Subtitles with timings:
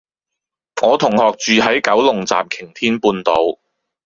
[0.81, 3.59] 我同學住喺九龍站擎天半島